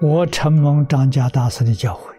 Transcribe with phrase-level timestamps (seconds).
[0.00, 2.14] 我承蒙张家大师的教诲，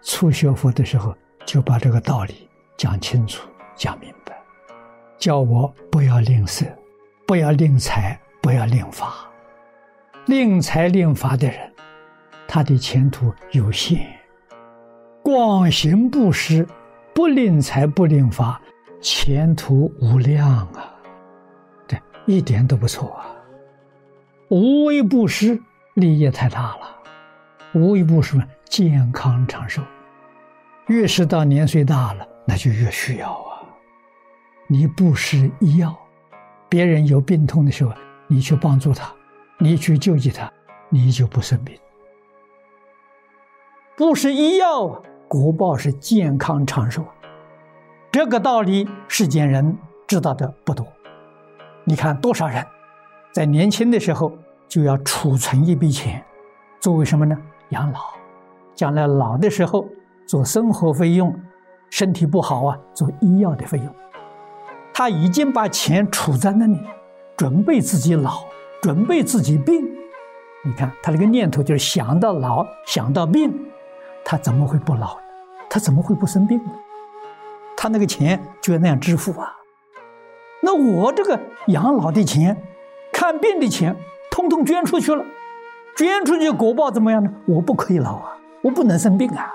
[0.00, 1.12] 初学佛的时候
[1.44, 4.40] 就把这个道理讲清楚、讲明白，
[5.18, 6.64] 叫我不要吝啬，
[7.26, 9.28] 不要吝财，不要吝法。
[10.26, 11.72] 吝财吝法的人，
[12.46, 13.98] 他的前途有限；
[15.24, 16.64] 广行布施，
[17.12, 18.62] 不吝财不吝法，
[19.00, 20.94] 前途无量啊！
[21.88, 23.34] 对一点都不错啊！
[24.48, 25.60] 无为布施。
[25.96, 26.80] 利益太大了，
[27.72, 29.82] 无一不是，健康长寿。
[30.88, 33.64] 越是到年岁大了，那就越需要啊。
[34.66, 35.96] 你不施医药，
[36.68, 37.94] 别人有病痛的时候，
[38.26, 39.10] 你去帮助他，
[39.58, 40.52] 你去救济他，
[40.90, 41.74] 你就不生病。
[43.96, 47.06] 不施医药，国报是健康长寿。
[48.12, 50.86] 这个道理，世间人知道的不多。
[51.84, 52.66] 你看多少人，
[53.32, 54.30] 在年轻的时候。
[54.68, 56.24] 就要储存一笔钱，
[56.80, 57.36] 作为什么呢？
[57.70, 58.00] 养老，
[58.74, 59.88] 将来老的时候
[60.26, 61.34] 做生活费用，
[61.90, 63.88] 身体不好啊，做医药的费用。
[64.92, 66.80] 他已经把钱储在那里，
[67.36, 68.44] 准备自己老，
[68.82, 69.84] 准备自己病。
[70.64, 73.52] 你看他那个念头就是想到老，想到病，
[74.24, 75.22] 他怎么会不老呢？
[75.68, 76.70] 他怎么会不生病呢？
[77.76, 79.52] 他那个钱就要那样支付啊。
[80.62, 82.56] 那我这个养老的钱，
[83.12, 83.94] 看病的钱。
[84.36, 85.24] 通通捐出去了，
[85.96, 87.30] 捐出去果报怎么样呢？
[87.46, 89.50] 我不可以老啊，我不能生病啊，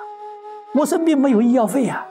[0.74, 2.08] 我生病没有医药费啊。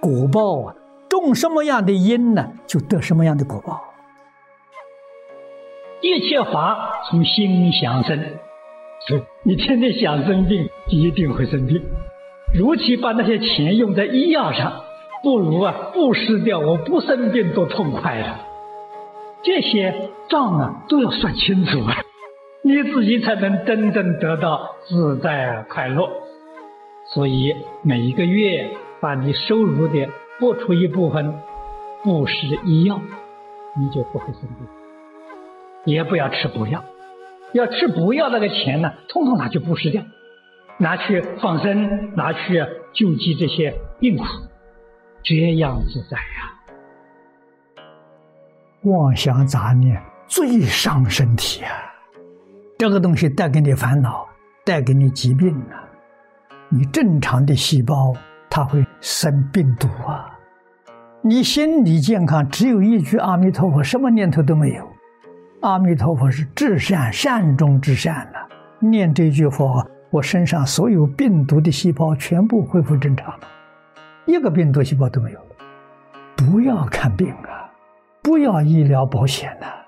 [0.00, 0.74] 果报啊，
[1.08, 3.80] 种什么样的因呢，就得什么样的果报。
[6.00, 8.18] 一切法从心想生，
[9.06, 11.80] 所以你天天想生病，一定会生病。
[12.52, 14.72] 如其把那些钱用在医药上，
[15.22, 18.49] 不如啊布施掉，我不生病多痛快了。
[19.42, 21.96] 这些账啊都要算清楚啊，
[22.62, 26.08] 你自己才能真正得到自在快乐。
[27.12, 28.70] 所以每一个月
[29.00, 30.08] 把你收入的
[30.38, 31.34] 拨出一部分
[32.04, 33.00] 布施医药，
[33.78, 34.66] 你就不会生病。
[35.86, 36.84] 也不要吃补药，
[37.54, 40.02] 要吃补药那个钱呢，通通拿去布施掉，
[40.78, 44.24] 拿去放生，拿去救济这些病苦，
[45.24, 46.59] 这样自在呀。
[48.84, 51.70] 妄想杂念最伤身体啊！
[52.78, 54.26] 这个东西带给你烦恼，
[54.64, 55.84] 带给你疾病啊！
[56.70, 58.14] 你正常的细胞
[58.48, 60.26] 它会生病毒啊！
[61.20, 64.88] 你心理健康只有一句阿弥陀佛，什么念头都没有。
[65.60, 68.48] 阿弥陀佛是至善，善中之善了。
[68.78, 73.46] 念这句佛，我身上所有病毒的细胞全部恢复正常了，
[74.24, 75.46] 一个病毒细胞都没有了。
[76.34, 77.59] 不要看病啊！
[78.22, 79.86] 不要医疗保险了，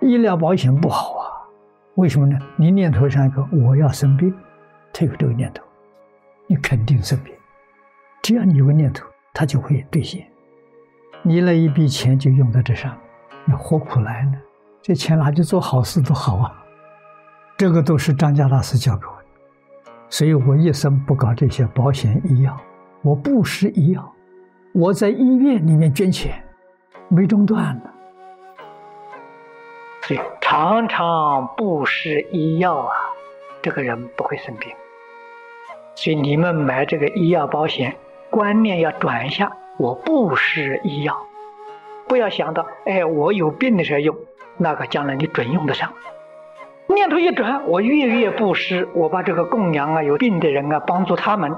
[0.00, 1.24] 医疗保险不好啊！
[1.94, 2.38] 为什么呢？
[2.56, 4.32] 你念头上一个我要生病，
[4.92, 5.64] 他有这个念头，
[6.46, 7.34] 你肯定生病。
[8.22, 10.26] 只要你有个念头，他就会兑现。
[11.22, 12.96] 你那一笔钱就用在这上，
[13.44, 14.38] 你何苦来呢？
[14.82, 16.64] 这钱拿去做好事多好啊！
[17.56, 22.56] 这个都是张家大师教给我的，所以我一生不搞这些保险医药，
[23.02, 24.14] 我不施医药。
[24.80, 26.40] 我在医院里面捐钱，
[27.08, 27.90] 没中断的，
[30.02, 32.94] 所以常常布施医药啊，
[33.60, 34.72] 这个人不会生病。
[35.96, 37.96] 所以你们买这个医药保险，
[38.30, 41.26] 观念要转一下，我布施医药，
[42.06, 44.14] 不要想到哎，我有病的时候用，
[44.58, 45.92] 那个将来你准用得上。
[46.86, 51.52] 念头一转，我月月布施，我把这个供养啊，有病的人啊，帮助他们，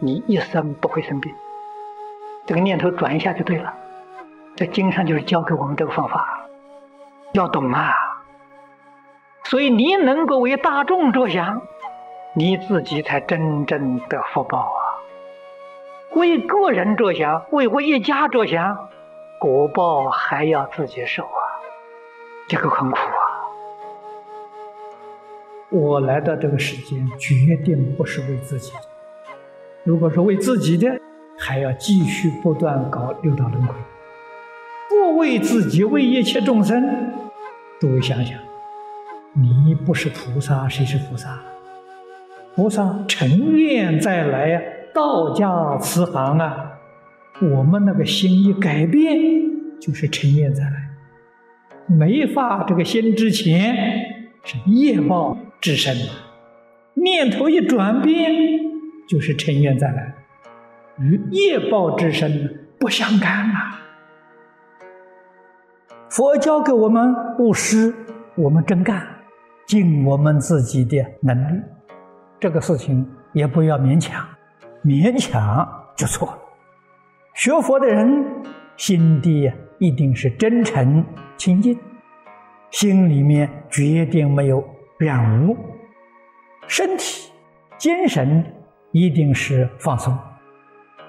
[0.00, 1.30] 你一生不会生病。
[2.46, 3.74] 这个念头转一下就对了，
[4.56, 6.46] 在经上就是教给我们这个方法，
[7.32, 7.92] 要懂啊。
[9.44, 11.60] 所以你能够为大众着想，
[12.34, 14.78] 你自己才真正的福报啊。
[16.14, 18.90] 为个人着想，为我一家着想，
[19.40, 21.42] 果报还要自己受啊，
[22.46, 23.22] 这个很苦啊。
[25.70, 28.72] 我来到这个世间，决定不是为自己。
[29.82, 31.00] 如果是为自己的。
[31.38, 33.74] 还要继续不断搞六道轮回，
[34.88, 37.12] 不为自己，为一切众生。
[37.78, 38.38] 诸位想想，
[39.34, 41.38] 你不是菩萨，谁是菩萨？
[42.54, 44.62] 菩萨成愿再来呀，
[44.94, 46.72] 道家慈航啊！
[47.42, 49.14] 我们那个心一改变，
[49.78, 50.88] 就是成愿再来。
[51.86, 53.76] 没发这个心之前，
[54.42, 55.94] 是业报之身；
[56.94, 58.32] 念头一转变，
[59.06, 60.14] 就是成愿再来。
[60.98, 63.80] 与业报之身不相干啊！
[66.08, 67.94] 佛教给我们布施，
[68.34, 68.98] 我们真干；
[69.66, 71.62] 尽我们自己的能力，
[72.40, 74.26] 这个事情也不要勉强，
[74.82, 76.38] 勉强就错了。
[77.34, 78.24] 学佛的人
[78.78, 81.04] 心地一定是真诚
[81.36, 81.78] 清净，
[82.70, 84.64] 心里面决定没有
[84.98, 85.54] 染污，
[86.66, 87.30] 身体、
[87.76, 88.42] 精神
[88.92, 90.16] 一定是放松，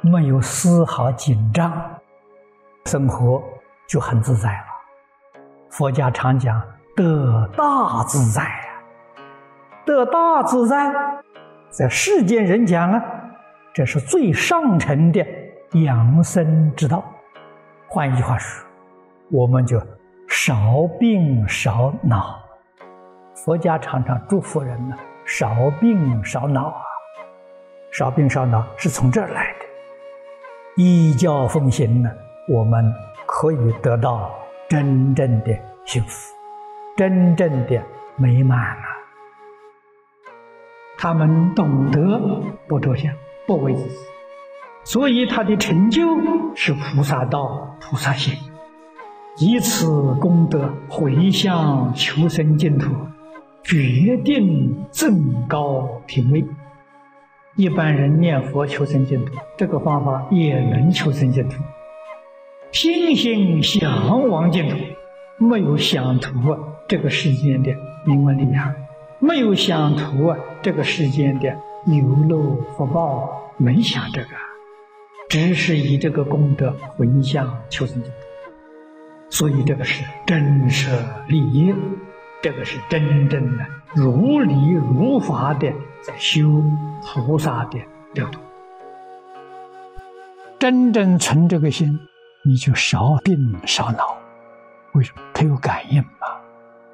[0.01, 1.71] 没有丝毫紧张，
[2.85, 3.43] 生活
[3.87, 4.65] 就很自在了。
[5.69, 6.61] 佛家常讲。
[6.95, 8.81] 得大自在呀，
[9.85, 10.91] 得大自在，
[11.69, 12.99] 在世间人讲啊，
[13.71, 15.23] 这是最上乘的
[15.73, 17.05] 养生之道。
[17.87, 18.67] 换一句话说，
[19.29, 19.79] 我们就
[20.27, 22.39] 少病少恼。
[23.35, 26.81] 佛家常常祝福人呢，少病少恼啊，
[27.91, 29.66] 少病少恼是从这儿来的。
[30.77, 32.09] 依教奉行呢，
[32.47, 32.93] 我们
[33.25, 34.31] 可以得到
[34.69, 36.33] 真正的幸福。
[36.95, 37.83] 真正的
[38.15, 38.83] 美满了，
[40.97, 43.11] 他们懂得不着相，
[43.47, 44.05] 不为自私，
[44.83, 46.03] 所以他的成就
[46.55, 48.35] 是菩萨道、菩萨行，
[49.37, 49.87] 以此
[50.21, 52.91] 功德回向求生净土，
[53.63, 56.45] 决定增高品位。
[57.57, 61.55] 一般人念佛求生净土，这个方法也能求生净土，
[62.71, 64.77] 心心向往净土。
[65.37, 67.71] 没有想图啊，这个世间的
[68.05, 68.73] 名闻利养；
[69.19, 71.57] 没有想图啊，这个世间的
[71.87, 74.27] 有漏福报，没想这个，
[75.27, 78.17] 只是以这个功德回向求生净土。
[79.31, 80.91] 所以这个是真舍
[81.27, 81.73] 利益，
[82.41, 86.63] 这个是真正的如理如法的在修
[87.03, 87.79] 菩萨的
[88.13, 88.39] 六度。
[90.59, 91.99] 真正存这个心，
[92.43, 94.17] 你就少病少恼。
[94.93, 96.27] 为什么他有感应嘛？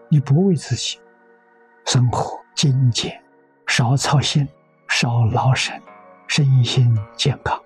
[0.09, 0.99] 你不为自己，
[1.85, 3.21] 生活精简，
[3.67, 4.47] 少操心，
[4.87, 5.81] 少劳神，
[6.27, 7.57] 身心健康，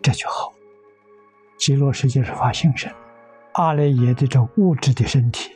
[0.00, 0.52] 这就好。
[1.58, 2.90] 极乐世界是发心身，
[3.52, 5.50] 阿赖耶的这物质的身体，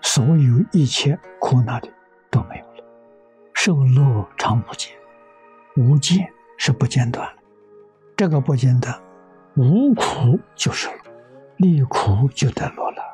[0.00, 1.88] 所有一切苦难的
[2.30, 2.84] 都没有了。
[3.54, 4.92] 受乐常不减，
[5.76, 7.28] 无间是不间断
[8.16, 9.00] 这个不间断，
[9.56, 10.94] 无苦就是乐，
[11.56, 13.07] 离苦就得乐了。